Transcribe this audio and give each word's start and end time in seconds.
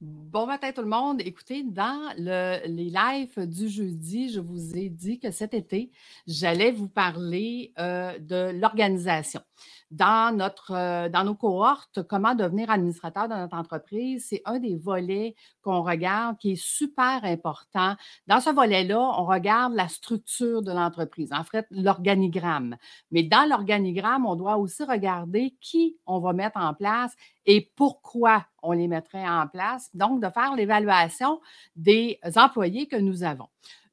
Bon 0.00 0.46
matin 0.46 0.72
tout 0.72 0.82
le 0.82 0.88
monde. 0.88 1.20
Écoutez, 1.22 1.64
dans 1.64 2.14
le, 2.18 2.60
les 2.68 2.90
lives 2.92 3.48
du 3.48 3.68
jeudi, 3.68 4.30
je 4.32 4.40
vous 4.40 4.76
ai 4.76 4.90
dit 4.90 5.18
que 5.18 5.32
cet 5.32 5.54
été, 5.54 5.90
j'allais 6.28 6.70
vous 6.70 6.88
parler 6.88 7.74
euh, 7.80 8.16
de 8.20 8.52
l'organisation. 8.60 9.42
Dans, 9.90 10.36
notre, 10.36 10.72
euh, 10.72 11.08
dans 11.08 11.24
nos 11.24 11.34
cohortes, 11.34 12.02
comment 12.04 12.34
devenir 12.34 12.70
administrateur 12.70 13.28
de 13.28 13.34
notre 13.34 13.56
entreprise, 13.56 14.26
c'est 14.28 14.42
un 14.44 14.60
des 14.60 14.76
volets 14.76 15.34
qu'on 15.62 15.82
regarde 15.82 16.36
qui 16.38 16.52
est 16.52 16.62
super 16.62 17.24
important. 17.24 17.96
Dans 18.28 18.40
ce 18.40 18.50
volet-là, 18.50 19.00
on 19.00 19.24
regarde 19.24 19.74
la 19.74 19.88
structure 19.88 20.62
de 20.62 20.70
l'entreprise, 20.70 21.32
en 21.32 21.42
fait, 21.42 21.66
l'organigramme. 21.70 22.76
Mais 23.10 23.24
dans 23.24 23.48
l'organigramme, 23.48 24.26
on 24.26 24.36
doit 24.36 24.58
aussi 24.58 24.84
regarder 24.84 25.56
qui 25.60 25.96
on 26.06 26.20
va 26.20 26.32
mettre 26.32 26.58
en 26.58 26.72
place 26.72 27.14
et 27.46 27.72
pourquoi 27.74 28.44
on 28.62 28.72
les 28.72 28.86
mettrait 28.86 29.28
en 29.28 29.48
place. 29.48 29.90
Donc, 29.94 30.22
de 30.22 30.30
faire 30.30 30.54
l'évaluation 30.54 31.40
des 31.74 32.20
employés 32.36 32.86
que 32.86 32.96
nous 32.96 33.24
avons. 33.24 33.48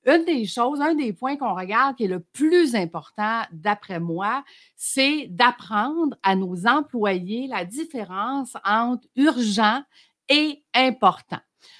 Une 0.07 0.23
des 0.23 0.45
choses, 0.45 0.79
un 0.79 0.95
des 0.95 1.11
points 1.11 1.35
qu'on 1.35 1.53
regarde 1.53 1.97
qui 1.97 2.05
est 2.05 2.07
le 2.07 2.21
plus 2.21 2.75
important, 2.75 3.41
d'après 3.51 3.99
moi, 3.99 4.43
c'est 4.77 5.27
d'apprendre 5.27 6.15
à 6.23 6.35
nos 6.35 6.65
employés 6.65 7.47
la 7.47 7.65
différence 7.65 8.53
entre 8.63 9.05
urgent 9.17 9.81
et 10.29 10.63
important. 10.73 11.39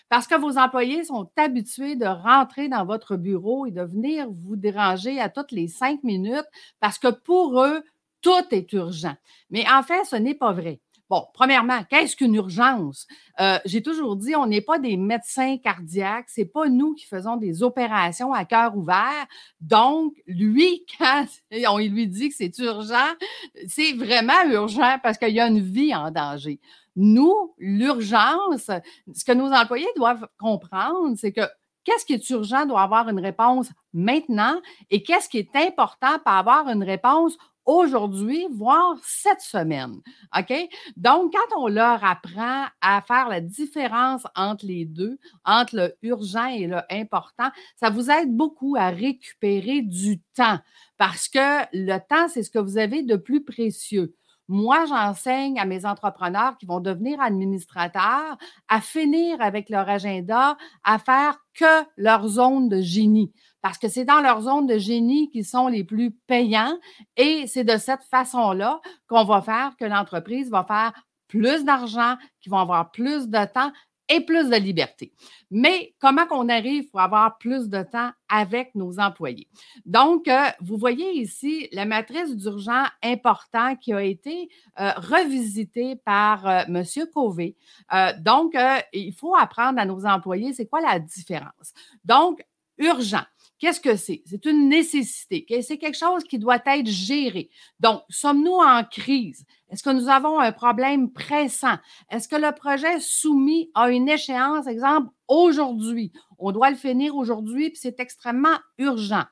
Parce 0.10 0.28
que 0.28 0.36
vos 0.36 0.58
employés 0.58 1.06
sont 1.06 1.30
habitués 1.38 1.96
de 1.96 2.06
rentrer 2.06 2.68
dans 2.68 2.86
votre 2.86 3.16
bureau 3.16 3.66
et 3.66 3.72
de 3.72 3.82
venir 3.82 4.28
vous 4.30 4.58
déranger 4.58 5.20
à 5.22 5.30
toutes 5.30 5.52
les 5.54 5.70
cinq 5.70 6.04
minutes 6.04 6.48
parce 6.82 7.00
que 7.00 7.08
pour 7.10 7.64
eux, 7.64 7.82
tout 8.22 8.44
est 8.52 8.74
urgent. 8.74 9.16
Mais 9.50 9.66
en 9.72 9.84
fait, 9.84 10.04
ce 10.06 10.18
n'est 10.18 10.36
pas 10.36 10.52
vrai. 10.52 10.82
Bon, 11.10 11.26
premièrement, 11.34 11.84
qu'est-ce 11.90 12.18
qu'une 12.18 12.36
urgence? 12.36 13.08
Euh, 13.40 13.60
j'ai 13.64 13.82
toujours 13.82 14.18
dit, 14.18 14.36
on 14.36 14.46
n'est 14.46 14.62
pas 14.62 14.78
des 14.78 14.98
médecins 14.98 15.58
cardiaques, 15.58 16.26
c'est 16.28 16.46
pas 16.46 16.68
nous 16.68 16.96
qui 16.96 17.06
faisons 17.06 17.38
des 17.38 17.64
opérations 17.64 18.34
à 18.34 18.44
cœur 18.44 18.76
ouvert. 18.76 19.26
Donc, 19.62 20.14
lui, 20.28 20.86
quand 21.00 21.26
on 21.70 21.78
lui 21.78 22.08
dit 22.08 22.30
que 22.30 22.36
c'est 22.36 22.58
urgent, 22.60 23.14
c'est 23.68 23.94
vraiment 23.94 24.44
urgent 24.50 24.98
parce 25.02 25.18
qu'il 25.18 25.34
y 25.34 25.40
a 25.40 25.48
une 25.48 25.62
vie 25.62 25.96
en 25.96 26.12
danger. 26.12 26.60
Nous, 26.98 27.54
l'urgence, 27.58 28.70
ce 29.14 29.24
que 29.24 29.32
nos 29.32 29.52
employés 29.54 29.88
doivent 29.96 30.28
comprendre, 30.38 31.16
c'est 31.16 31.32
que 31.32 31.48
qu'est-ce 31.88 32.06
qui 32.06 32.14
est 32.14 32.30
urgent 32.32 32.66
doit 32.66 32.82
avoir 32.82 33.08
une 33.08 33.20
réponse 33.20 33.70
maintenant 33.94 34.60
et 34.90 35.04
qu'est-ce 35.04 35.30
qui 35.30 35.38
est 35.38 35.56
important 35.56 36.20
pour 36.20 36.34
avoir 36.34 36.68
une 36.68 36.84
réponse 36.84 37.38
aujourd'hui, 37.66 38.46
voire 38.52 38.98
cette 39.04 39.40
semaine. 39.42 40.02
OK? 40.38 40.54
Donc, 40.98 41.34
quand 41.34 41.62
on 41.62 41.68
leur 41.68 42.04
apprend 42.04 42.66
à 42.82 43.02
faire 43.02 43.30
la 43.30 43.40
différence 43.40 44.24
entre 44.36 44.66
les 44.66 44.86
deux, 44.86 45.18
entre 45.46 45.76
le 45.76 45.96
urgent 46.02 46.48
et 46.48 46.68
le 46.68 46.82
important, 46.90 47.50
ça 47.76 47.90
vous 47.90 48.10
aide 48.10 48.36
beaucoup 48.36 48.76
à 48.78 48.90
récupérer 48.90 49.82
du 49.82 50.20
temps 50.36 50.60
parce 50.98 51.30
que 51.30 51.64
le 51.74 51.98
temps, 52.00 52.28
c'est 52.28 52.44
ce 52.44 52.50
que 52.50 52.60
vous 52.60 52.78
avez 52.78 53.04
de 53.04 53.16
plus 53.16 53.44
précieux. 53.44 54.14
Moi, 54.48 54.86
j'enseigne 54.86 55.60
à 55.60 55.66
mes 55.66 55.86
entrepreneurs 55.86 56.58
qui 56.58 56.66
vont 56.66 56.80
devenir 56.80 57.20
administrateurs 57.20 58.38
à 58.70 58.82
finir 58.82 59.42
avec 59.42 59.70
leur 59.70 59.90
agenda, 59.90 60.58
à 60.84 61.00
faire 61.00 61.40
que 61.54 61.84
leur 61.98 62.28
zone 62.28 62.70
de 62.70 62.82
génie. 62.82 63.34
Parce 63.62 63.78
que 63.78 63.90
c'est 63.90 64.06
dans 64.06 64.22
leur 64.22 64.42
zone 64.42 64.66
de 64.66 64.78
génie 64.78 65.30
qu'ils 65.30 65.46
sont 65.46 65.68
les 65.68 65.84
plus 65.84 66.12
payants 66.28 66.78
et 67.18 67.46
c'est 67.48 67.66
de 67.66 67.78
cette 67.78 68.04
façon-là 68.04 68.80
qu'on 69.08 69.26
va 69.26 69.42
faire 69.42 69.76
que 69.78 69.86
l'entreprise 69.86 70.50
va 70.50 70.64
faire 70.64 70.94
plus 71.28 71.66
d'argent, 71.66 72.16
qu'ils 72.40 72.52
vont 72.52 72.60
avoir 72.60 72.92
plus 72.92 73.28
de 73.28 73.46
temps 73.54 73.72
et 74.10 74.22
plus 74.22 74.50
de 74.50 74.56
liberté. 74.56 75.12
Mais 75.50 75.94
comment 76.00 76.26
qu'on 76.26 76.50
arrive 76.50 76.90
pour 76.90 77.00
avoir 77.00 77.38
plus 77.38 77.70
de 77.70 77.82
temps 77.84 78.12
avec 78.30 78.76
nos 78.76 79.00
employés? 79.00 79.48
Donc, 79.86 80.28
euh, 80.28 80.48
vous 80.60 80.78
voyez 80.78 81.14
ici 81.14 81.70
la 81.72 81.86
matrice 81.86 82.36
d'urgent 82.36 82.84
important 83.04 83.76
qui 83.76 83.94
a 83.94 84.02
été 84.02 84.50
euh, 84.80 84.92
revisitée 84.98 85.96
par 85.96 86.48
euh, 86.48 86.62
M. 86.68 86.84
Covey. 87.14 87.56
donc, 88.20 88.56
il 88.94 89.14
faut 89.14 89.36
apprendre 89.36 89.80
à 89.80 89.86
nos 89.86 90.06
employés 90.06 90.54
c'est 90.54 90.66
quoi 90.66 90.82
la 90.82 91.00
différence. 91.00 91.74
Donc, 92.04 92.42
urgent. 92.78 93.24
Qu'est-ce 93.60 93.80
que 93.82 93.96
c'est? 93.96 94.22
C'est 94.26 94.46
une 94.46 94.70
nécessité. 94.70 95.46
C'est 95.62 95.78
quelque 95.78 95.98
chose 95.98 96.24
qui 96.24 96.38
doit 96.38 96.62
être 96.66 96.88
géré. 96.88 97.50
Donc, 97.80 98.04
sommes-nous 98.10 98.54
en 98.54 98.84
crise? 98.84 99.46
Est-ce 99.70 99.84
que 99.84 99.90
nous 99.90 100.10
avons 100.10 100.40
un 100.40 100.52
problème 100.52 101.12
pressant? 101.12 101.78
Est-ce 102.10 102.28
que 102.28 102.36
le 102.36 102.54
projet 102.54 103.00
soumis 103.00 103.72
à 103.74 103.90
une 103.90 104.10
échéance, 104.10 104.68
exemple, 104.68 105.10
aujourd'hui? 105.28 106.12
On 106.38 106.52
doit 106.52 106.70
le 106.70 106.76
finir 106.76 107.16
aujourd'hui, 107.16 107.70
puis 107.70 107.80
c'est 107.82 108.00
extrêmement 108.00 108.58
urgent. 108.78 109.24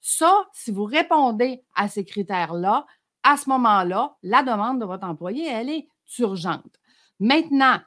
Ça, 0.00 0.46
si 0.52 0.70
vous 0.70 0.84
répondez 0.84 1.62
à 1.74 1.88
ces 1.88 2.04
critères-là, 2.04 2.86
à 3.22 3.36
ce 3.36 3.48
moment-là, 3.48 4.16
la 4.22 4.42
demande 4.42 4.80
de 4.80 4.84
votre 4.84 5.06
employé, 5.06 5.46
elle 5.46 5.70
est 5.70 5.88
urgente. 6.18 6.80
Maintenant, 7.18 7.78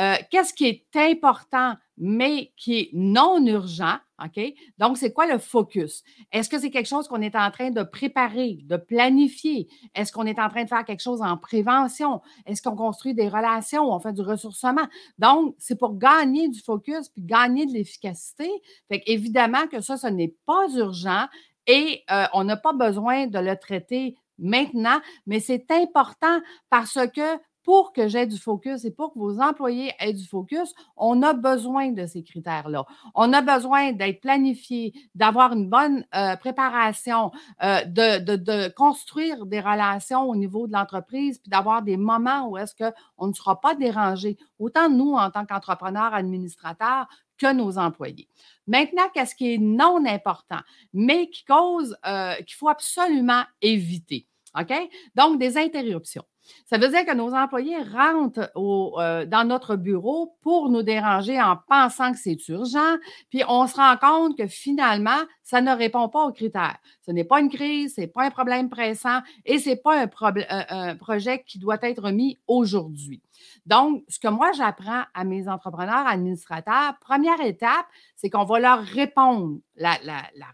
euh, 0.00 0.16
qu'est-ce 0.30 0.54
qui 0.54 0.66
est 0.66 0.96
important, 0.96 1.74
mais 1.96 2.52
qui 2.56 2.78
est 2.78 2.90
non 2.92 3.44
urgent? 3.46 3.96
OK? 4.24 4.54
Donc, 4.78 4.98
c'est 4.98 5.12
quoi 5.12 5.26
le 5.26 5.38
focus? 5.38 6.02
Est-ce 6.30 6.48
que 6.48 6.58
c'est 6.58 6.70
quelque 6.70 6.88
chose 6.88 7.08
qu'on 7.08 7.20
est 7.20 7.36
en 7.36 7.50
train 7.50 7.70
de 7.70 7.82
préparer, 7.82 8.58
de 8.64 8.76
planifier? 8.76 9.68
Est-ce 9.94 10.12
qu'on 10.12 10.26
est 10.26 10.38
en 10.38 10.48
train 10.48 10.64
de 10.64 10.68
faire 10.68 10.84
quelque 10.84 11.02
chose 11.02 11.22
en 11.22 11.36
prévention? 11.36 12.20
Est-ce 12.46 12.62
qu'on 12.62 12.76
construit 12.76 13.14
des 13.14 13.28
relations? 13.28 13.92
On 13.92 13.98
fait 14.00 14.12
du 14.12 14.22
ressourcement? 14.22 14.86
Donc, 15.18 15.54
c'est 15.58 15.78
pour 15.78 15.98
gagner 15.98 16.48
du 16.48 16.60
focus 16.60 17.08
puis 17.08 17.22
gagner 17.22 17.66
de 17.66 17.72
l'efficacité. 17.72 18.50
Fait 18.88 19.02
évidemment 19.06 19.66
que 19.66 19.80
ça, 19.80 19.96
ce 19.96 20.06
n'est 20.06 20.34
pas 20.46 20.68
urgent 20.74 21.26
et 21.66 22.02
euh, 22.10 22.24
on 22.32 22.44
n'a 22.44 22.56
pas 22.56 22.72
besoin 22.72 23.26
de 23.26 23.38
le 23.38 23.56
traiter 23.56 24.16
maintenant, 24.38 25.00
mais 25.26 25.40
c'est 25.40 25.70
important 25.70 26.40
parce 26.70 26.98
que 27.14 27.38
pour 27.62 27.92
que 27.92 28.08
j'aie 28.08 28.26
du 28.26 28.38
focus 28.38 28.84
et 28.84 28.90
pour 28.90 29.12
que 29.12 29.18
vos 29.18 29.40
employés 29.40 29.92
aient 29.98 30.12
du 30.12 30.26
focus, 30.26 30.74
on 30.96 31.22
a 31.22 31.32
besoin 31.32 31.92
de 31.92 32.06
ces 32.06 32.22
critères-là. 32.22 32.84
On 33.14 33.32
a 33.32 33.42
besoin 33.42 33.92
d'être 33.92 34.20
planifié, 34.20 34.92
d'avoir 35.14 35.52
une 35.52 35.68
bonne 35.68 36.04
euh, 36.14 36.36
préparation, 36.36 37.30
euh, 37.62 37.84
de, 37.84 38.68
construire 38.74 39.46
des 39.46 39.60
relations 39.60 40.28
au 40.28 40.36
niveau 40.36 40.66
de 40.66 40.72
l'entreprise, 40.72 41.38
puis 41.38 41.50
d'avoir 41.50 41.82
des 41.82 41.96
moments 41.96 42.48
où 42.48 42.58
est-ce 42.58 42.74
qu'on 42.74 43.26
ne 43.26 43.32
sera 43.32 43.60
pas 43.60 43.74
dérangé, 43.74 44.36
autant 44.58 44.88
nous 44.88 45.14
en 45.14 45.30
tant 45.30 45.46
qu'entrepreneurs, 45.46 46.14
administrateurs, 46.14 47.06
que 47.38 47.52
nos 47.52 47.78
employés. 47.78 48.28
Maintenant, 48.66 49.08
qu'est-ce 49.12 49.34
qui 49.34 49.54
est 49.54 49.58
non 49.58 50.04
important, 50.06 50.60
mais 50.92 51.28
qui 51.28 51.44
cause, 51.44 51.96
euh, 52.06 52.34
qu'il 52.36 52.54
faut 52.54 52.68
absolument 52.68 53.42
éviter? 53.60 54.26
OK? 54.58 54.72
Donc, 55.14 55.38
des 55.38 55.56
interruptions. 55.56 56.24
Ça 56.66 56.78
veut 56.78 56.88
dire 56.88 57.04
que 57.04 57.14
nos 57.14 57.34
employés 57.34 57.76
rentrent 57.78 58.50
euh, 58.56 59.26
dans 59.26 59.46
notre 59.46 59.76
bureau 59.76 60.36
pour 60.42 60.68
nous 60.70 60.82
déranger 60.82 61.40
en 61.40 61.56
pensant 61.68 62.12
que 62.12 62.18
c'est 62.18 62.48
urgent, 62.48 62.96
puis 63.30 63.42
on 63.48 63.66
se 63.66 63.76
rend 63.76 63.96
compte 63.96 64.36
que 64.36 64.46
finalement, 64.46 65.20
ça 65.42 65.60
ne 65.60 65.74
répond 65.74 66.08
pas 66.08 66.24
aux 66.24 66.32
critères. 66.32 66.78
Ce 67.04 67.10
n'est 67.10 67.24
pas 67.24 67.40
une 67.40 67.50
crise, 67.50 67.94
ce 67.96 68.02
n'est 68.02 68.06
pas 68.06 68.24
un 68.24 68.30
problème 68.30 68.70
pressant 68.70 69.20
et 69.44 69.58
ce 69.58 69.70
n'est 69.70 69.76
pas 69.76 70.02
un, 70.02 70.96
projet 70.96 71.42
qui 71.46 71.58
doit 71.58 71.78
être 71.82 72.10
mis 72.10 72.38
aujourd'hui. 72.46 73.20
Donc, 73.66 74.04
ce 74.08 74.18
que 74.18 74.28
moi, 74.28 74.52
j'apprends 74.52 75.02
à 75.14 75.24
mes 75.24 75.48
entrepreneurs 75.48 76.06
administrateurs, 76.06 76.98
première 77.00 77.40
étape, 77.40 77.86
c'est 78.16 78.30
qu'on 78.30 78.44
va 78.44 78.58
leur 78.58 78.80
répondre 78.80 79.58
la, 79.76 79.96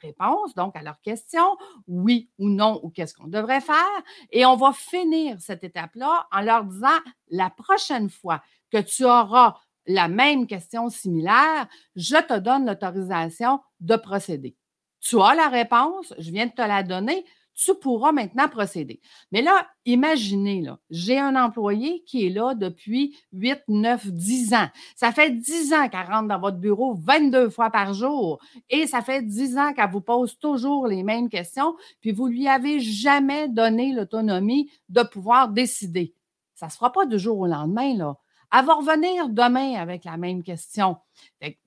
réponse, 0.01 0.55
donc 0.55 0.77
à 0.77 0.83
leur 0.83 1.01
question, 1.01 1.45
oui 1.87 2.31
ou 2.39 2.49
non, 2.49 2.81
ou 2.83 2.91
qu'est-ce 2.91 3.15
qu'on 3.15 3.29
devrait 3.29 3.61
faire. 3.61 4.03
Et 4.31 4.47
on 4.47 4.57
va 4.57 4.73
finir 4.73 5.37
cette 5.41 5.65
étape-là 5.65 6.27
en 6.33 6.41
leur 6.41 6.65
disant, 6.65 6.99
la 7.31 7.51
prochaine 7.51 8.11
fois 8.11 8.43
que 8.71 8.79
tu 8.79 9.05
auras 9.05 9.57
la 9.87 10.09
même 10.09 10.47
question 10.47 10.91
similaire, 10.91 11.67
je 11.97 12.17
te 12.17 12.39
donne 12.39 12.67
l'autorisation 12.67 13.61
de 13.81 13.97
procéder. 13.97 14.57
Tu 15.01 15.21
as 15.21 15.35
la 15.35 15.49
réponse, 15.49 16.13
je 16.19 16.31
viens 16.31 16.47
de 16.47 16.53
te 16.53 16.63
la 16.63 16.83
donner, 16.83 17.25
tu 17.59 17.75
pourras 17.75 18.13
maintenant 18.13 18.49
procéder. 18.49 19.01
Mais 19.33 19.43
là, 19.43 19.67
imaginez, 19.85 20.63
là, 20.63 20.79
j'ai 20.91 21.19
un 21.19 21.35
employé 21.35 22.05
qui 22.05 22.25
est 22.25 22.31
là 22.31 22.55
depuis 22.55 23.19
8, 23.33 23.65
9, 23.67 24.07
10 24.07 24.55
ans. 24.55 24.69
Ça 24.95 25.11
fait 25.11 25.33
10 25.33 25.75
ans 25.75 25.89
qu'elle 25.89 26.07
rentre 26.07 26.29
dans 26.29 26.39
votre 26.39 26.59
bureau 26.59 26.95
22 26.95 27.51
fois 27.51 27.71
par 27.71 27.95
jour 27.95 28.39
et 28.71 28.87
ça 28.87 29.03
fait 29.03 29.23
10 29.23 29.59
ans 29.59 29.73
qu'elle 29.73 29.91
vous 29.91 30.01
pose 30.01 30.39
toujours 30.39 30.87
les 30.87 31.03
mêmes 31.03 31.29
questions, 31.29 31.75
puis 32.01 32.13
vous 32.13 32.29
lui 32.29 32.47
avez 32.47 32.79
jamais 32.79 33.49
donné 33.49 33.93
l'autonomie 33.93 34.71
de 34.89 35.03
pouvoir 35.03 35.49
décider. 35.49 36.15
Ça 36.55 36.67
ne 36.67 36.71
se 36.71 36.77
fera 36.77 36.93
pas 36.93 37.07
du 37.07 37.19
jour 37.19 37.41
au 37.41 37.47
lendemain, 37.47 37.97
là. 37.97 38.17
Elle 38.53 38.65
va 38.65 38.75
revenir 38.75 39.29
demain 39.29 39.75
avec 39.75 40.05
la 40.05 40.17
même 40.17 40.43
question. 40.43 40.97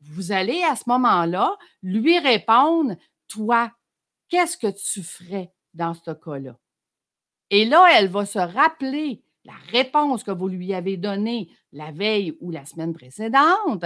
vous 0.02 0.32
allez 0.32 0.64
à 0.64 0.76
ce 0.76 0.86
moment-là 0.88 1.56
lui 1.84 2.18
répondre, 2.18 2.96
toi, 3.28 3.72
qu'est-ce 4.30 4.58
que 4.58 4.72
tu 4.72 5.04
ferais 5.04 5.52
dans 5.74 5.94
ce 5.94 6.12
cas-là? 6.12 6.58
Et 7.50 7.66
là, 7.66 7.86
elle 7.98 8.08
va 8.08 8.26
se 8.26 8.40
rappeler 8.40 9.24
la 9.44 9.54
réponse 9.72 10.24
que 10.24 10.32
vous 10.32 10.48
lui 10.48 10.74
avez 10.74 10.98
donnée 10.98 11.50
la 11.72 11.92
veille 11.92 12.38
ou 12.40 12.52
la 12.52 12.66
semaine 12.66 12.94
précédente. 12.94 13.84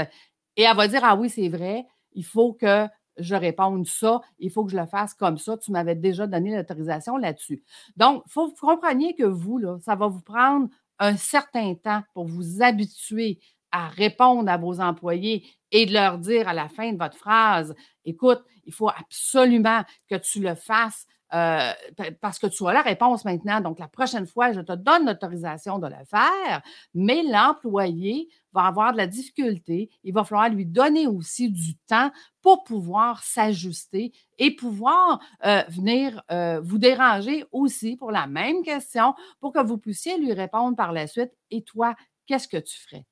Et 0.56 0.64
elle 0.64 0.76
va 0.76 0.88
dire 0.88 1.04
Ah 1.04 1.16
oui, 1.16 1.30
c'est 1.30 1.50
vrai, 1.50 1.86
il 2.14 2.26
faut 2.26 2.54
que 2.54 2.88
je 3.18 3.36
réponde 3.36 3.88
ça, 3.88 4.22
il 4.40 4.52
faut 4.52 4.66
que 4.66 4.72
je 4.72 4.78
le 4.78 4.86
fasse 4.86 5.14
comme 5.14 5.38
ça. 5.38 5.58
Tu 5.58 5.72
m'avais 5.72 5.96
déjà 5.96 6.28
donné 6.28 6.56
l'autorisation 6.56 7.18
là-dessus. 7.18 7.64
Donc, 7.96 8.24
il 8.26 8.32
faut 8.32 8.52
que 8.52 8.60
vous 8.60 8.68
compreniez 8.68 9.16
que 9.16 9.24
vous, 9.24 9.58
là, 9.58 9.78
ça 9.82 9.96
va 9.96 10.08
vous 10.08 10.22
prendre 10.22 10.68
un 11.00 11.16
certain 11.18 11.76
temps 11.76 12.04
pour 12.14 12.26
vous 12.26 12.62
habituer 12.62 13.40
à 13.72 13.88
répondre 13.88 14.50
à 14.50 14.58
vos 14.58 14.80
employés 14.80 15.46
et 15.72 15.86
de 15.86 15.94
leur 15.94 16.18
dire 16.18 16.48
à 16.48 16.54
la 16.54 16.70
fin 16.70 16.94
de 16.94 16.98
votre 16.98 17.18
phrase, 17.18 17.76
écoute, 18.06 18.42
il 18.66 18.74
faut 18.74 18.90
absolument 18.90 19.84
que 20.10 20.16
tu 20.16 20.40
le 20.40 20.56
fasses 20.56 21.06
euh, 21.36 21.74
parce 22.22 22.40
que 22.40 22.48
tu 22.48 22.66
as 22.66 22.74
la 22.74 22.82
réponse 22.82 23.26
maintenant. 23.26 23.60
Donc, 23.60 23.80
la 23.80 23.90
prochaine 23.90 24.26
fois, 24.26 24.54
je 24.54 24.62
te 24.62 24.72
donne 24.72 25.06
l'autorisation 25.06 25.80
de 25.80 25.88
le 25.88 26.06
faire, 26.06 26.62
mais 26.94 27.24
l'employé 27.24 28.30
va 28.54 28.62
avoir 28.64 28.94
de 28.94 28.98
la 28.98 29.08
difficulté. 29.08 29.90
Il 30.04 30.14
va 30.14 30.24
falloir 30.24 30.50
lui 30.50 30.66
donner 30.66 31.08
aussi 31.08 31.50
du 31.50 31.76
temps 31.76 32.10
pour 32.42 32.64
pouvoir 32.64 33.22
s'ajuster 33.22 34.14
et 34.38 34.56
pouvoir 34.56 35.20
euh, 35.46 35.64
venir 35.68 36.24
euh, 36.32 36.62
vous 36.64 36.78
déranger 36.78 37.44
aussi 37.52 37.98
pour 37.98 38.12
la 38.12 38.28
même 38.28 38.64
question 38.64 39.14
pour 39.42 39.52
que 39.52 39.64
vous 39.64 39.78
puissiez 39.78 40.18
lui 40.18 40.32
répondre 40.32 40.78
par 40.78 40.94
la 40.94 41.06
suite. 41.06 41.32
Et 41.52 41.64
toi, 41.64 41.96
qu'est-ce 42.28 42.48
que 42.48 42.58
tu 42.58 42.80
ferais? 42.80 43.06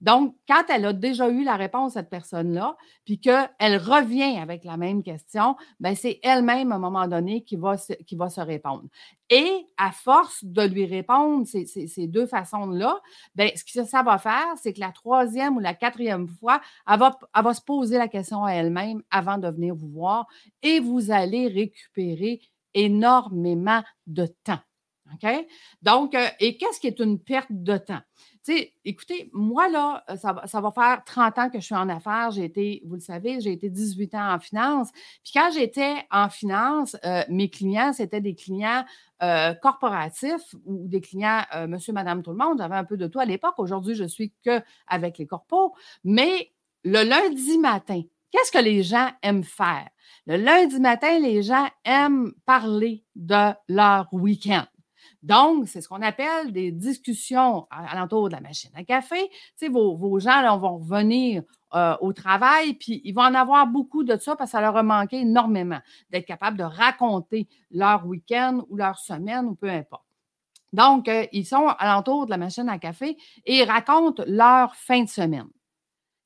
Donc, 0.00 0.36
quand 0.48 0.62
elle 0.68 0.84
a 0.86 0.92
déjà 0.92 1.28
eu 1.28 1.44
la 1.44 1.56
réponse, 1.56 1.94
cette 1.94 2.10
personne-là, 2.10 2.76
puis 3.04 3.20
qu'elle 3.20 3.76
revient 3.76 4.38
avec 4.38 4.64
la 4.64 4.76
même 4.76 5.02
question, 5.02 5.56
ben 5.80 5.94
c'est 5.94 6.20
elle-même, 6.22 6.72
à 6.72 6.76
un 6.76 6.78
moment 6.78 7.06
donné, 7.06 7.42
qui 7.42 7.56
va, 7.56 7.76
se, 7.76 8.40
répondre. 8.40 8.84
Et 9.30 9.66
à 9.76 9.90
force 9.90 10.44
de 10.44 10.62
lui 10.62 10.86
répondre 10.86 11.46
ces, 11.46 12.06
deux 12.06 12.26
façons-là, 12.26 13.00
ben, 13.34 13.50
ce 13.54 13.64
que 13.64 13.86
ça 13.86 14.02
va 14.02 14.18
faire, 14.18 14.54
c'est 14.62 14.72
que 14.72 14.80
la 14.80 14.92
troisième 14.92 15.56
ou 15.56 15.60
la 15.60 15.74
quatrième 15.74 16.28
fois, 16.28 16.60
elle 16.88 16.98
va, 16.98 17.18
elle 17.34 17.54
se 17.54 17.62
poser 17.62 17.98
la 17.98 18.08
question 18.08 18.44
à 18.44 18.52
elle-même 18.52 19.02
avant 19.10 19.38
de 19.38 19.48
venir 19.48 19.74
vous 19.74 19.90
voir 19.90 20.26
et 20.62 20.80
vous 20.80 21.10
allez 21.10 21.48
récupérer 21.48 22.40
énormément 22.74 23.82
de 24.06 24.26
temps. 24.44 24.60
OK? 25.12 25.46
Donc, 25.82 26.14
euh, 26.14 26.26
et 26.40 26.56
qu'est-ce 26.56 26.80
qui 26.80 26.86
est 26.86 26.98
une 27.00 27.18
perte 27.18 27.48
de 27.50 27.76
temps? 27.76 28.00
Sais, 28.52 28.72
écoutez, 28.84 29.30
moi, 29.32 29.68
là, 29.68 30.04
euh, 30.10 30.16
ça 30.16 30.32
va, 30.32 30.70
faire 30.70 31.02
30 31.04 31.38
ans 31.38 31.50
que 31.50 31.60
je 31.60 31.64
suis 31.64 31.74
en 31.74 31.88
affaires. 31.88 32.30
J'ai 32.30 32.44
été, 32.44 32.82
vous 32.84 32.94
le 32.94 33.00
savez, 33.00 33.40
j'ai 33.40 33.52
été 33.52 33.70
18 33.70 34.14
ans 34.14 34.34
en 34.34 34.38
finance. 34.38 34.90
Puis 35.22 35.32
quand 35.34 35.50
j'étais 35.52 35.94
en 36.10 36.28
finance, 36.28 36.96
euh, 37.04 37.22
mes 37.28 37.48
clients, 37.48 37.92
c'était 37.92 38.20
des 38.20 38.34
clients 38.34 38.84
euh, 39.22 39.54
corporatifs 39.54 40.54
ou 40.66 40.86
des 40.86 41.00
clients 41.00 41.42
monsieur, 41.68 41.92
madame, 41.92 42.22
tout 42.22 42.32
le 42.32 42.36
monde. 42.36 42.58
J'avais 42.58 42.76
un 42.76 42.84
peu 42.84 42.96
de 42.96 43.06
tout 43.06 43.20
à 43.20 43.24
l'époque. 43.24 43.54
Aujourd'hui, 43.58 43.94
je 43.94 44.04
suis 44.04 44.32
que 44.44 44.60
avec 44.86 45.18
les 45.18 45.26
corpos. 45.26 45.72
Mais 46.04 46.52
le 46.84 47.02
lundi 47.02 47.58
matin, 47.58 48.02
qu'est-ce 48.30 48.52
que 48.52 48.62
les 48.62 48.82
gens 48.82 49.08
aiment 49.22 49.44
faire? 49.44 49.88
Le 50.26 50.36
lundi 50.36 50.80
matin, 50.80 51.18
les 51.18 51.42
gens 51.42 51.66
aiment 51.84 52.32
parler 52.44 53.04
de 53.14 53.52
leur 53.68 54.08
week-end. 54.12 54.66
Donc, 55.24 55.68
c'est 55.68 55.80
ce 55.80 55.88
qu'on 55.88 56.02
appelle 56.02 56.52
des 56.52 56.70
discussions 56.70 57.66
alentour 57.70 58.28
de 58.28 58.34
la 58.34 58.42
machine 58.42 58.70
à 58.74 58.84
café. 58.84 59.30
Tu 59.30 59.66
sais, 59.66 59.68
vos, 59.68 60.18
gens 60.20 60.42
là, 60.42 60.54
vont 60.54 60.76
revenir 60.76 61.42
euh, 61.74 61.96
au 62.02 62.12
travail, 62.12 62.74
puis 62.74 63.00
ils 63.04 63.14
vont 63.14 63.22
en 63.22 63.34
avoir 63.34 63.66
beaucoup 63.66 64.04
de 64.04 64.18
ça 64.18 64.36
parce 64.36 64.50
que 64.50 64.58
ça 64.58 64.60
leur 64.60 64.76
a 64.76 64.82
manqué 64.82 65.20
énormément 65.20 65.80
d'être 66.10 66.26
capable 66.26 66.58
de 66.58 66.62
raconter 66.62 67.48
leur 67.70 68.06
week-end 68.06 68.66
ou 68.68 68.76
leur 68.76 68.98
semaine 68.98 69.46
ou 69.46 69.54
peu 69.54 69.70
importe. 69.70 70.04
Donc, 70.74 71.08
euh, 71.08 71.26
ils 71.32 71.46
sont 71.46 71.68
alentour 71.78 72.26
de 72.26 72.30
la 72.30 72.36
machine 72.36 72.68
à 72.68 72.78
café 72.78 73.16
et 73.46 73.60
ils 73.60 73.64
racontent 73.64 74.24
leur 74.26 74.76
fin 74.76 75.04
de 75.04 75.08
semaine. 75.08 75.48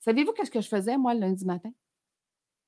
Savez-vous 0.01 0.33
qu'est-ce 0.33 0.51
que 0.51 0.61
je 0.61 0.69
faisais, 0.69 0.99
moi, 0.99 1.15
le 1.15 1.21
lundi 1.21 1.45
matin? 1.45 1.71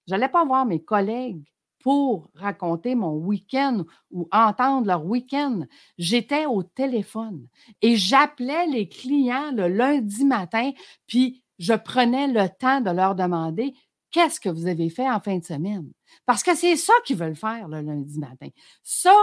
Je 0.07 0.13
n'allais 0.13 0.29
pas 0.29 0.45
voir 0.45 0.65
mes 0.65 0.81
collègues 0.81 1.43
pour 1.81 2.31
raconter 2.35 2.95
mon 2.95 3.15
week-end 3.17 3.85
ou 4.11 4.29
entendre 4.31 4.87
leur 4.87 5.05
week-end. 5.05 5.63
J'étais 5.99 6.47
au 6.47 6.63
téléphone 6.63 7.47
et 7.83 7.97
j'appelais 7.97 8.67
les 8.67 8.89
clients 8.89 9.51
le 9.53 9.69
lundi 9.69 10.25
matin, 10.25 10.71
puis 11.07 11.43
je 11.59 11.75
prenais 11.75 12.29
le 12.29 12.49
temps 12.49 12.81
de 12.81 12.91
leur 12.91 13.15
demander 13.15 13.75
qu'est-ce 14.11 14.41
que 14.41 14.49
vous 14.49 14.67
avez 14.67 14.91
fait 14.91 15.09
en 15.09 15.21
fin 15.21 15.39
de 15.39 15.45
semaine. 15.45 15.91
Parce 16.27 16.43
que 16.43 16.55
c'est 16.55 16.77
ça 16.77 16.93
qu'ils 17.05 17.17
veulent 17.17 17.37
faire 17.37 17.69
le 17.69 17.81
lundi 17.81 18.19
matin. 18.19 18.49
Ça, 18.83 19.15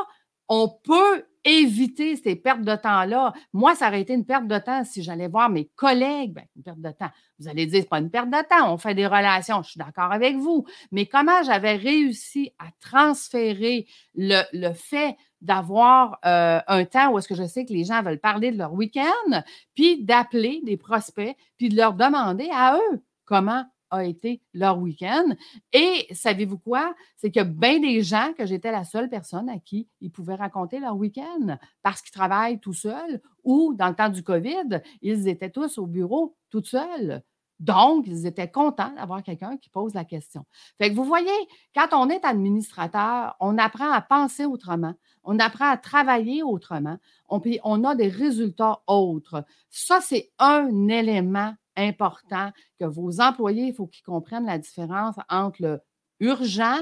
on 0.49 0.69
peut 0.69 1.25
éviter 1.47 2.17
ces 2.17 2.35
pertes 2.35 2.61
de 2.61 2.75
temps-là. 2.75 3.33
Moi, 3.53 3.73
ça 3.75 3.87
aurait 3.87 4.01
été 4.01 4.13
une 4.13 4.25
perte 4.25 4.47
de 4.47 4.57
temps 4.57 4.83
si 4.83 5.01
j'allais 5.01 5.27
voir 5.27 5.49
mes 5.49 5.69
collègues. 5.75 6.33
Bien, 6.33 6.43
une 6.55 6.63
perte 6.63 6.81
de 6.81 6.91
temps. 6.91 7.09
Vous 7.39 7.47
allez 7.47 7.65
dire, 7.65 7.83
ce 7.83 7.87
pas 7.87 7.99
une 7.99 8.09
perte 8.09 8.29
de 8.29 8.47
temps, 8.47 8.73
on 8.73 8.77
fait 8.77 8.95
des 8.95 9.07
relations. 9.07 9.61
Je 9.63 9.71
suis 9.71 9.77
d'accord 9.77 10.11
avec 10.11 10.35
vous. 10.35 10.65
Mais 10.91 11.05
comment 11.05 11.43
j'avais 11.43 11.75
réussi 11.75 12.51
à 12.59 12.65
transférer 12.81 13.87
le, 14.15 14.73
fait 14.73 15.15
d'avoir 15.41 16.19
euh, 16.25 16.59
un 16.67 16.85
temps 16.85 17.11
où 17.11 17.17
est-ce 17.17 17.27
que 17.27 17.35
je 17.35 17.45
sais 17.45 17.65
que 17.65 17.73
les 17.73 17.85
gens 17.85 18.01
veulent 18.01 18.19
parler 18.19 18.51
de 18.51 18.57
leur 18.57 18.73
week-end, 18.73 19.43
puis 19.75 20.03
d'appeler 20.03 20.61
des 20.63 20.75
prospects, 20.77 21.35
puis 21.57 21.69
de 21.69 21.77
leur 21.77 21.93
demander 21.93 22.49
à 22.51 22.77
eux 22.77 23.03
comment 23.25 23.63
a 23.89 24.05
été 24.05 24.41
leur 24.53 24.79
week-end. 24.79 25.25
Et 25.73 26.07
savez-vous 26.11 26.57
quoi? 26.57 26.93
C'est 27.15 27.31
que 27.31 27.43
bien 27.43 27.79
des 27.79 28.01
gens 28.01 28.33
que 28.37 28.45
j'étais 28.45 28.71
la 28.71 28.83
seule 28.83 29.09
personne 29.09 29.49
à 29.49 29.59
qui 29.59 29.87
ils 30.01 30.11
pouvaient 30.11 30.35
raconter 30.35 30.79
leur 30.79 30.95
week-end 30.95 31.57
parce 31.83 32.01
qu'ils 32.01 32.13
travaillent 32.13 32.59
tout 32.59 32.73
seuls 32.73 33.21
ou 33.43 33.73
dans 33.75 33.89
le 33.89 33.95
temps 33.95 34.09
du 34.09 34.23
COVID, 34.23 34.81
ils 35.01 35.27
étaient 35.27 35.49
tous 35.49 35.77
au 35.77 35.85
bureau 35.85 36.35
tout 36.49 36.63
seuls. 36.63 37.23
Donc, 37.59 38.05
ils 38.07 38.27
étaient 38.27 38.51
contents 38.51 38.93
d'avoir 38.93 39.23
quelqu'un 39.23 39.57
qui 39.57 39.69
pose 39.69 39.93
la 39.95 40.05
question. 40.05 40.45
Fait 40.77 40.91
que 40.91 40.95
vous 40.95 41.03
voyez, 41.03 41.27
quand 41.73 41.87
on 41.93 42.09
est 42.09 42.23
administrateur, 42.23 43.35
on 43.39 43.57
apprend 43.57 43.91
à 43.91 44.01
penser 44.01 44.45
autrement, 44.45 44.93
on 45.23 45.39
apprend 45.39 45.69
à 45.71 45.77
travailler 45.77 46.43
autrement, 46.43 46.97
on, 47.29 47.41
on 47.63 47.83
a 47.83 47.95
des 47.95 48.09
résultats 48.09 48.81
autres. 48.85 49.43
Ça, 49.69 50.01
c'est 50.01 50.31
un 50.37 50.87
élément 50.87 51.55
important 51.77 52.51
que 52.79 52.85
vos 52.85 53.21
employés, 53.21 53.67
il 53.67 53.73
faut 53.73 53.87
qu'ils 53.87 54.03
comprennent 54.03 54.45
la 54.45 54.57
différence 54.57 55.15
entre 55.29 55.61
le 55.61 55.79
urgent, 56.19 56.79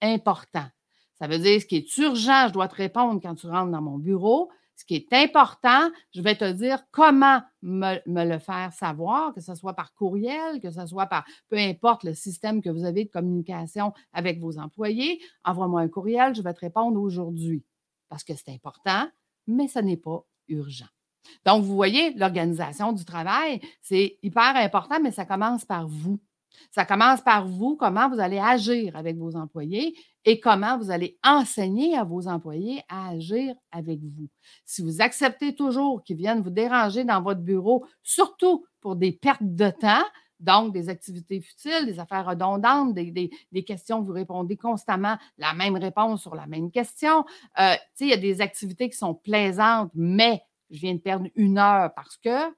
important. 0.00 0.66
Ça 1.18 1.26
veut 1.26 1.38
dire 1.38 1.60
ce 1.60 1.66
qui 1.66 1.76
est 1.76 1.98
urgent, 1.98 2.48
je 2.48 2.52
dois 2.52 2.68
te 2.68 2.76
répondre 2.76 3.20
quand 3.20 3.34
tu 3.34 3.48
rentres 3.48 3.72
dans 3.72 3.82
mon 3.82 3.98
bureau. 3.98 4.50
Ce 4.76 4.84
qui 4.84 4.94
est 4.94 5.12
important, 5.12 5.90
je 6.14 6.22
vais 6.22 6.36
te 6.36 6.52
dire 6.52 6.84
comment 6.92 7.42
me, 7.62 7.98
le 8.06 8.38
faire 8.38 8.72
savoir, 8.72 9.34
que 9.34 9.40
ce 9.40 9.56
soit 9.56 9.74
par 9.74 9.92
courriel, 9.92 10.60
que 10.60 10.70
ce 10.70 10.86
soit 10.86 11.06
par 11.06 11.24
peu 11.48 11.58
importe 11.58 12.04
le 12.04 12.14
système 12.14 12.62
que 12.62 12.70
vous 12.70 12.84
avez 12.84 13.04
de 13.04 13.10
communication 13.10 13.92
avec 14.12 14.38
vos 14.38 14.56
employés. 14.58 15.20
Envoie-moi 15.44 15.80
un 15.80 15.88
courriel, 15.88 16.36
je 16.36 16.42
vais 16.42 16.54
te 16.54 16.60
répondre 16.60 17.00
aujourd'hui 17.00 17.64
parce 18.08 18.22
que 18.22 18.34
c'est 18.34 18.52
important, 18.52 19.08
mais 19.48 19.66
ce 19.66 19.80
n'est 19.80 19.96
pas 19.96 20.24
urgent. 20.46 20.86
Donc, 21.44 21.64
vous 21.64 21.74
voyez, 21.74 22.14
l'organisation 22.14 22.92
du 22.92 23.04
travail, 23.04 23.60
c'est 23.80 24.18
hyper 24.22 24.56
important, 24.56 24.98
mais 25.02 25.12
ça 25.12 25.24
commence 25.24 25.64
par 25.64 25.86
vous. 25.86 26.18
Ça 26.70 26.84
commence 26.84 27.20
par 27.20 27.46
vous, 27.46 27.76
comment 27.76 28.08
vous 28.08 28.20
allez 28.20 28.38
agir 28.38 28.96
avec 28.96 29.16
vos 29.16 29.36
employés 29.36 29.94
et 30.24 30.40
comment 30.40 30.76
vous 30.76 30.90
allez 30.90 31.18
enseigner 31.24 31.96
à 31.96 32.04
vos 32.04 32.28
employés 32.28 32.82
à 32.88 33.10
agir 33.10 33.54
avec 33.70 34.00
vous. 34.00 34.28
Si 34.64 34.82
vous 34.82 35.00
acceptez 35.00 35.54
toujours 35.54 36.02
qu'ils 36.02 36.16
viennent 36.16 36.42
vous 36.42 36.50
déranger 36.50 37.04
dans 37.04 37.22
votre 37.22 37.40
bureau, 37.40 37.86
surtout 38.02 38.66
pour 38.80 38.96
des 38.96 39.12
pertes 39.12 39.42
de 39.42 39.70
temps, 39.70 40.04
donc 40.40 40.72
des 40.72 40.88
activités 40.88 41.40
futiles, 41.40 41.86
des 41.86 41.98
affaires 41.98 42.26
redondantes, 42.26 42.94
des, 42.94 43.30
questions, 43.66 44.02
vous 44.02 44.12
répondez 44.12 44.56
constamment 44.56 45.16
la 45.36 45.52
même 45.54 45.76
réponse 45.76 46.22
sur 46.22 46.34
la 46.34 46.46
même 46.46 46.70
question. 46.70 47.24
Euh, 47.58 47.74
il 48.00 48.08
y 48.08 48.12
a 48.12 48.16
des 48.16 48.40
activités 48.40 48.88
qui 48.88 48.96
sont 48.96 49.14
plaisantes, 49.14 49.90
mais 49.94 50.42
je 50.70 50.80
viens 50.80 50.94
de 50.94 51.00
perdre 51.00 51.28
une 51.34 51.58
heure 51.58 51.92
parce 51.94 52.16
que, 52.16 52.48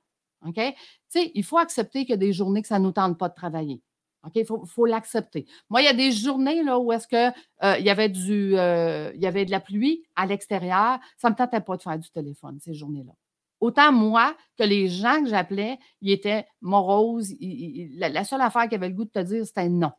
OK? 0.46 0.54
Tu 0.54 0.74
sais, 1.08 1.32
il 1.34 1.44
faut 1.44 1.58
accepter 1.58 2.00
qu'il 2.00 2.10
y 2.10 2.14
a 2.14 2.16
des 2.16 2.32
journées 2.32 2.62
que 2.62 2.68
ça 2.68 2.78
ne 2.78 2.84
nous 2.84 2.92
tente 2.92 3.18
pas 3.18 3.28
de 3.28 3.34
travailler. 3.34 3.82
OK? 4.24 4.32
Il 4.36 4.46
faut, 4.46 4.86
l'accepter. 4.86 5.46
Moi, 5.68 5.82
il 5.82 5.84
y 5.84 5.88
a 5.88 5.94
des 5.94 6.12
journées 6.12 6.62
là, 6.62 6.78
où 6.78 6.92
est-ce 6.92 7.08
qu'il 7.08 7.32
euh, 7.62 7.78
y 7.78 7.90
avait 7.90 8.08
du 8.08 8.56
euh, 8.56 9.10
il 9.14 9.22
y 9.22 9.26
avait 9.26 9.44
de 9.44 9.50
la 9.50 9.60
pluie 9.60 10.02
à 10.16 10.26
l'extérieur. 10.26 10.98
Ça 11.16 11.28
ne 11.28 11.32
me 11.32 11.38
tentait 11.38 11.60
pas 11.60 11.76
de 11.76 11.82
faire 11.82 11.98
du 11.98 12.10
téléphone 12.10 12.58
ces 12.60 12.74
journées-là. 12.74 13.12
Autant 13.60 13.92
moi 13.92 14.34
que 14.58 14.64
les 14.64 14.88
gens 14.88 15.22
que 15.22 15.28
j'appelais, 15.28 15.78
ils 16.00 16.12
étaient 16.12 16.46
moroses. 16.62 17.34
la, 17.40 18.24
seule 18.24 18.40
affaire 18.40 18.68
qu'ils 18.68 18.76
avaient 18.76 18.88
le 18.88 18.94
goût 18.94 19.04
de 19.04 19.10
te 19.10 19.18
dire, 19.18 19.46
c'était 19.46 19.68
non. 19.68 19.92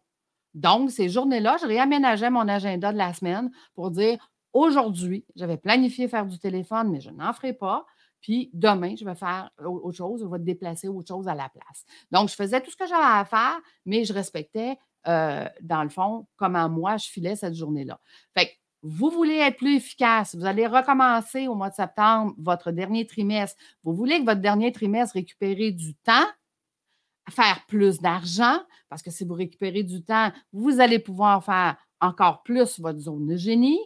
Donc, 0.53 0.91
ces 0.91 1.09
journées-là, 1.09 1.57
je 1.61 1.67
réaménageais 1.67 2.29
mon 2.29 2.47
agenda 2.47 2.91
de 2.91 2.97
la 2.97 3.13
semaine 3.13 3.51
pour 3.75 3.91
dire 3.91 4.31
aujourd'hui, 4.51 5.25
j'avais 5.35 5.57
planifié 5.57 6.07
faire 6.07 6.25
du 6.25 6.39
téléphone, 6.39 6.89
mais 6.89 6.99
je 6.99 7.11
n'en 7.11 7.31
ferai 7.33 7.53
pas. 7.53 7.85
Puis 8.21 8.49
demain, 8.53 8.95
je 8.95 9.05
vais 9.05 9.15
faire 9.15 9.49
autre 9.59 9.95
chose, 9.95 10.21
je 10.21 10.27
vais 10.27 10.39
déplacer 10.39 10.87
autre 10.87 11.07
chose 11.07 11.27
à 11.27 11.35
la 11.35 11.49
place. 11.49 11.85
Donc, 12.11 12.29
je 12.29 12.35
faisais 12.35 12.61
tout 12.61 12.71
ce 12.71 12.77
que 12.77 12.87
j'avais 12.87 13.03
à 13.03 13.25
faire, 13.25 13.59
mais 13.85 14.05
je 14.05 14.13
respectais, 14.13 14.77
euh, 15.07 15.45
dans 15.61 15.83
le 15.83 15.89
fond, 15.89 16.27
comment 16.37 16.69
moi 16.69 16.97
je 16.97 17.07
filais 17.07 17.35
cette 17.35 17.55
journée-là. 17.55 17.99
Fait 18.37 18.51
vous 18.83 19.11
voulez 19.11 19.35
être 19.35 19.57
plus 19.57 19.75
efficace, 19.75 20.35
vous 20.35 20.45
allez 20.45 20.65
recommencer 20.65 21.47
au 21.47 21.53
mois 21.53 21.69
de 21.69 21.75
septembre 21.75 22.33
votre 22.39 22.71
dernier 22.71 23.05
trimestre, 23.05 23.55
vous 23.83 23.93
voulez 23.93 24.19
que 24.19 24.25
votre 24.25 24.41
dernier 24.41 24.71
trimestre 24.71 25.15
récupère 25.15 25.55
du 25.71 25.93
temps, 25.95 26.25
faire 27.29 27.63
plus 27.67 27.99
d'argent, 27.99 28.57
parce 28.89 29.03
que 29.03 29.11
si 29.11 29.23
vous 29.23 29.35
récupérez 29.35 29.83
du 29.83 30.03
temps, 30.03 30.31
vous 30.51 30.79
allez 30.79 30.97
pouvoir 30.97 31.43
faire 31.45 31.77
encore 31.99 32.41
plus 32.41 32.79
votre 32.79 32.99
zone 32.99 33.27
de 33.27 33.35
génie. 33.35 33.79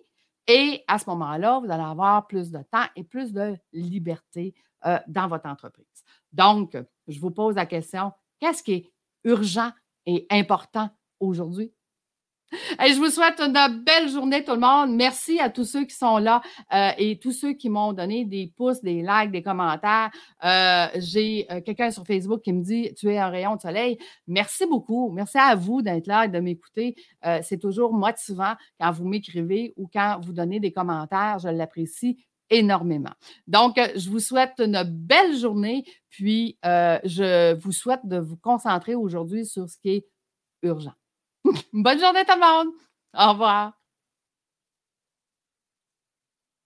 Et 0.48 0.84
à 0.88 1.00
ce 1.00 1.10
moment-là, 1.10 1.60
vous 1.60 1.72
allez 1.72 1.84
avoir 1.84 2.28
plus 2.28 2.52
de 2.52 2.60
temps 2.72 2.86
et 2.96 3.04
plus 3.04 3.34
de 3.34 3.58
liberté 3.74 4.54
euh, 4.86 5.00
dans 5.08 5.28
votre 5.28 5.48
entreprise. 5.48 6.04
Donc, 6.32 6.78
je 7.08 7.20
vous 7.20 7.32
pose 7.32 7.56
la 7.56 7.66
question, 7.66 8.12
qu'est-ce 8.40 8.62
qui 8.62 8.74
est 8.74 8.94
urgent 9.24 9.72
et 10.06 10.28
important 10.30 10.90
aujourd'hui? 11.20 11.74
je 12.80 12.98
vous 12.98 13.10
souhaite 13.10 13.40
une 13.40 13.84
belle 13.84 14.10
journée, 14.10 14.44
tout 14.44 14.54
le 14.54 14.60
monde. 14.60 14.96
Merci 14.96 15.40
à 15.40 15.50
tous 15.50 15.66
ceux 15.66 15.86
qui 15.86 15.96
sont 15.96 16.18
là 16.18 16.42
euh, 16.74 16.92
et 16.98 17.18
tous 17.20 17.32
ceux 17.32 17.54
qui 17.54 17.70
m'ont 17.70 17.94
donné 17.94 18.26
des 18.26 18.52
pouces, 18.56 18.82
des 18.82 19.02
likes, 19.02 19.32
des 19.32 19.42
commentaires. 19.42 20.12
Euh, 20.44 20.88
j'ai 20.96 21.46
euh, 21.52 21.62
quelqu'un 21.62 21.92
sur 21.92 22.06
Facebook 22.06 22.42
qui 22.42 22.54
me 22.54 22.64
dit 22.64 22.94
Tu 22.96 23.12
es 23.12 23.18
un 23.18 23.30
rayon 23.30 23.56
de 23.56 23.62
soleil. 23.62 23.98
Merci 24.28 24.66
beaucoup. 24.66 25.12
Merci 25.12 25.38
à 25.38 25.56
vous 25.56 25.82
d'être 25.82 26.08
là 26.08 26.26
et 26.26 26.28
de 26.28 26.40
m'écouter. 26.40 26.96
C'est 27.42 27.60
toujours 27.60 27.94
motivant 27.94 28.54
quand 28.80 28.92
vous 28.92 29.06
m'écrivez 29.06 29.74
ou 29.78 29.90
quand 29.92 30.20
vous 30.22 30.34
donnez 30.34 30.60
des 30.60 30.72
commentaires. 30.72 31.40
Je 31.40 31.50
l'apprécie 31.50 32.24
énormément. 32.50 33.14
Donc, 33.48 33.80
je 33.96 34.10
vous 34.10 34.20
souhaite 34.20 34.54
une 34.60 34.84
belle 34.84 35.36
journée, 35.36 35.84
puis 36.10 36.58
je 36.64 37.56
vous 37.56 37.72
souhaite 37.72 38.02
de 38.06 38.18
vous 38.18 38.38
concentrer 38.38 38.96
aujourd'hui 38.96 39.46
sur 39.46 39.68
ce 39.68 39.78
qui 39.78 39.90
est 39.90 40.08
urgent. 40.62 40.94
Bonne 41.74 42.00
journée 42.00 42.26
tout 42.26 42.34
le 42.34 42.40
monde. 42.40 42.74
Au 43.14 43.32
revoir. 43.32 43.74